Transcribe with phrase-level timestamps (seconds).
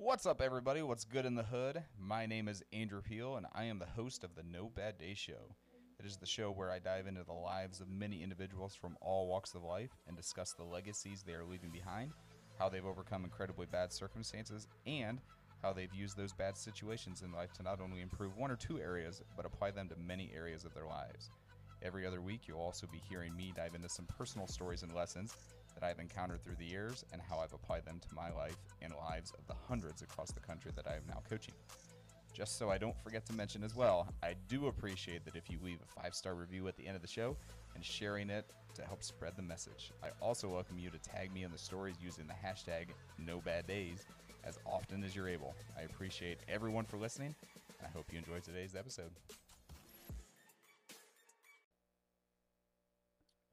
[0.00, 0.80] What's up, everybody?
[0.80, 1.82] What's good in the hood?
[1.98, 5.12] My name is Andrew Peel, and I am the host of the No Bad Day
[5.14, 5.56] Show.
[5.98, 9.26] It is the show where I dive into the lives of many individuals from all
[9.26, 12.12] walks of life and discuss the legacies they are leaving behind,
[12.60, 15.20] how they've overcome incredibly bad circumstances, and
[15.64, 18.78] how they've used those bad situations in life to not only improve one or two
[18.78, 21.32] areas, but apply them to many areas of their lives.
[21.82, 25.34] Every other week, you'll also be hearing me dive into some personal stories and lessons
[25.74, 28.92] that I've encountered through the years and how I've applied them to my life and
[28.94, 31.54] lives of the hundreds across the country that I am now coaching.
[32.32, 35.58] Just so I don't forget to mention as well, I do appreciate that if you
[35.62, 37.36] leave a five star review at the end of the show
[37.74, 39.92] and sharing it to help spread the message.
[40.04, 42.90] I also welcome you to tag me in the stories using the hashtag
[43.20, 44.04] NoBadDays
[44.44, 45.54] as often as you're able.
[45.76, 47.34] I appreciate everyone for listening,
[47.78, 49.10] and I hope you enjoyed today's episode.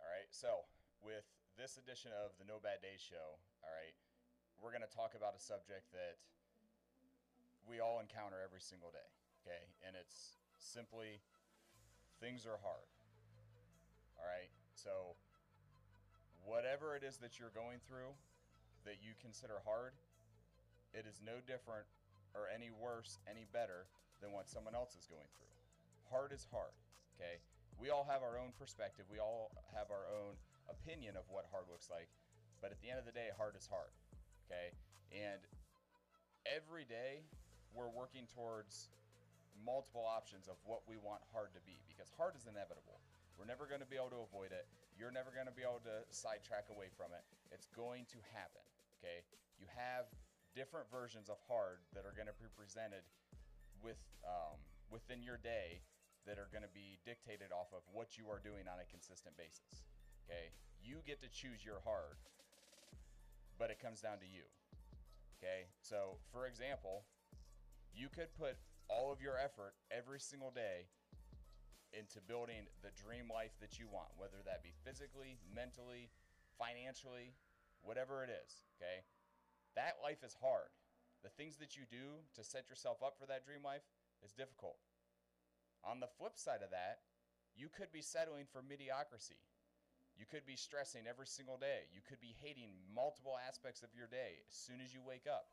[0.00, 0.48] All right, so
[1.04, 1.24] with
[1.62, 3.94] this edition of the No Bad Day show, all right,
[4.58, 6.18] we're going to talk about a subject that
[7.62, 9.06] we all encounter every single day,
[9.46, 9.70] okay?
[9.86, 11.22] And it's simply
[12.18, 12.90] things are hard.
[14.18, 14.50] All right?
[14.74, 15.14] So
[16.42, 18.10] whatever it is that you're going through
[18.82, 19.94] that you consider hard,
[20.90, 21.86] it is no different
[22.34, 23.86] or any worse, any better
[24.18, 25.54] than what someone else is going through.
[26.10, 26.74] Hard is hard,
[27.14, 27.38] okay?
[27.78, 29.06] We all have our own perspective.
[29.06, 30.34] We all have our own
[30.70, 32.10] opinion of what hard looks like.
[32.60, 33.90] But at the end of the day, hard is hard,
[34.46, 34.70] okay?
[35.10, 35.42] And
[36.46, 37.26] every day
[37.74, 38.92] we're working towards
[39.60, 43.02] multiple options of what we want hard to be because hard is inevitable.
[43.38, 44.68] We're never going to be able to avoid it.
[44.94, 47.24] You're never going to be able to sidetrack away from it.
[47.50, 48.62] It's going to happen.
[49.00, 49.24] Okay.
[49.58, 50.06] You have
[50.54, 53.02] different versions of hard that are going to be presented
[53.80, 54.60] with um,
[54.92, 55.80] within your day
[56.28, 59.34] that are going to be dictated off of what you are doing on a consistent
[59.34, 59.82] basis.
[60.24, 60.52] Okay.
[60.82, 62.18] You get to choose your hard,
[63.58, 64.46] but it comes down to you.
[65.38, 65.70] Okay.
[65.80, 67.04] So, for example,
[67.94, 68.56] you could put
[68.88, 70.90] all of your effort every single day
[71.92, 76.08] into building the dream life that you want, whether that be physically, mentally,
[76.56, 77.36] financially,
[77.84, 79.04] whatever it is, okay?
[79.76, 80.72] That life is hard.
[81.22, 83.84] The things that you do to set yourself up for that dream life
[84.24, 84.80] is difficult.
[85.84, 87.04] On the flip side of that,
[87.54, 89.40] you could be settling for mediocrity.
[90.18, 91.88] You could be stressing every single day.
[91.92, 95.48] You could be hating multiple aspects of your day as soon as you wake up.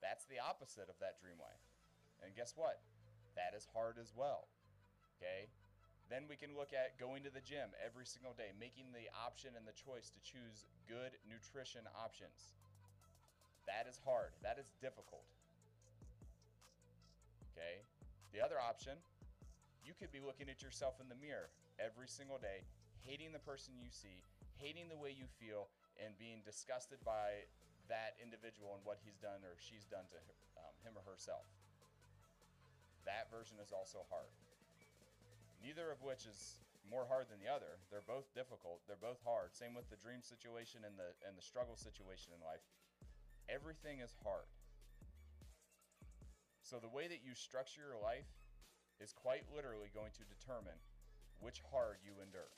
[0.00, 1.64] That's the opposite of that dream life.
[2.22, 2.80] And guess what?
[3.34, 4.48] That is hard as well.
[5.18, 5.50] Okay?
[6.06, 9.58] Then we can look at going to the gym every single day, making the option
[9.58, 12.54] and the choice to choose good nutrition options.
[13.66, 14.30] That is hard.
[14.46, 15.26] That is difficult.
[17.50, 17.82] Okay?
[18.30, 18.94] The other option,
[19.82, 21.50] you could be looking at yourself in the mirror
[21.82, 22.62] every single day,
[23.04, 24.22] hating the person you see,
[24.56, 25.68] hating the way you feel,
[26.00, 27.44] and being disgusted by
[27.88, 30.18] that individual and what he's done or she's done to
[30.58, 31.46] um, him or herself.
[33.06, 34.30] That version is also hard.
[35.62, 36.58] Neither of which is
[36.90, 37.78] more hard than the other.
[37.90, 38.82] They're both difficult.
[38.86, 39.54] They're both hard.
[39.54, 42.62] Same with the dream situation and the and the struggle situation in life.
[43.46, 44.50] Everything is hard.
[46.62, 48.26] So the way that you structure your life
[48.98, 50.78] is quite literally going to determine
[51.38, 52.50] which hard you endure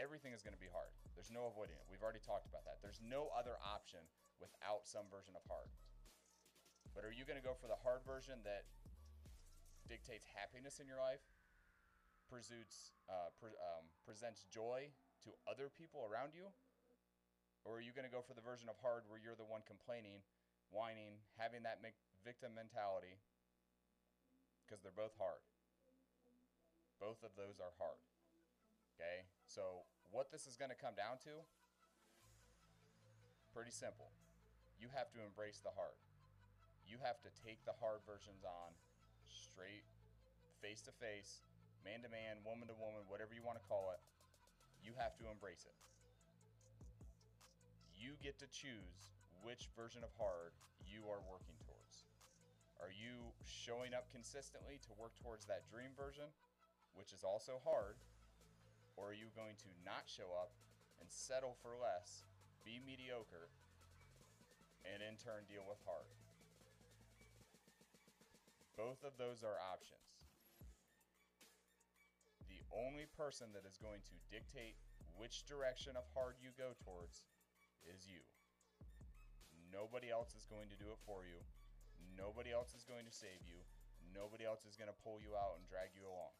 [0.00, 0.88] everything is going to be hard.
[1.12, 1.84] There's no avoiding it.
[1.92, 2.80] We've already talked about that.
[2.80, 4.00] There's no other option
[4.40, 5.68] without some version of hard.
[6.96, 8.64] But are you going to go for the hard version that
[9.84, 11.22] dictates happiness in your life,
[12.32, 14.88] pursues, uh, pre- um, presents joy
[15.28, 16.48] to other people around you?
[17.68, 19.60] Or are you going to go for the version of hard where you're the one
[19.68, 20.24] complaining,
[20.72, 21.84] whining, having that
[22.24, 23.20] victim mentality?
[24.64, 25.44] Because they're both hard.
[26.96, 28.00] Both of those are hard.
[29.00, 29.24] Okay?
[29.48, 31.40] So, what this is going to come down to,
[33.56, 34.12] pretty simple.
[34.76, 35.96] You have to embrace the hard.
[36.84, 38.76] You have to take the hard versions on
[39.24, 39.88] straight,
[40.60, 41.40] face to face,
[41.80, 44.02] man to man, woman to woman, whatever you want to call it.
[44.84, 45.76] You have to embrace it.
[47.96, 50.52] You get to choose which version of hard
[50.84, 52.04] you are working towards.
[52.80, 56.32] Are you showing up consistently to work towards that dream version,
[56.96, 58.00] which is also hard,
[59.00, 60.52] or are you going to not show up
[61.00, 62.28] and settle for less,
[62.68, 63.48] be mediocre,
[64.84, 66.12] and in turn deal with hard?
[68.76, 70.28] Both of those are options.
[72.52, 74.76] The only person that is going to dictate
[75.16, 77.24] which direction of hard you go towards
[77.88, 78.20] is you.
[79.72, 81.40] Nobody else is going to do it for you.
[82.16, 83.64] Nobody else is going to save you.
[84.12, 86.34] Nobody else is going to pull you out and drag you along.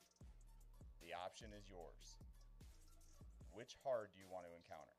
[1.01, 2.21] The option is yours.
[3.53, 4.95] Which hard do you want to encounter?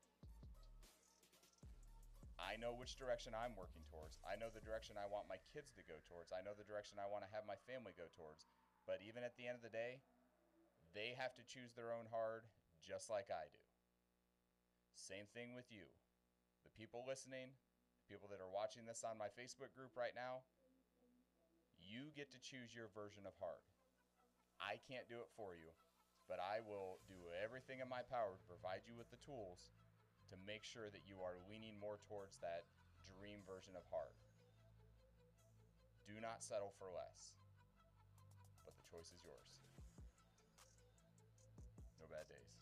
[2.42, 4.18] I know which direction I'm working towards.
[4.26, 6.34] I know the direction I want my kids to go towards.
[6.34, 8.50] I know the direction I want to have my family go towards.
[8.82, 10.02] But even at the end of the day,
[10.90, 12.50] they have to choose their own hard
[12.82, 13.62] just like I do.
[14.98, 15.86] Same thing with you.
[16.66, 17.54] The people listening,
[18.02, 20.42] the people that are watching this on my Facebook group right now,
[21.78, 23.62] you get to choose your version of hard.
[24.58, 25.70] I can't do it for you,
[26.32, 29.76] but I will do everything in my power to provide you with the tools
[30.32, 32.64] to make sure that you are leaning more towards that
[33.20, 34.16] dream version of hard.
[36.08, 37.36] Do not settle for less,
[38.64, 39.60] but the choice is yours.
[42.00, 42.61] No bad days.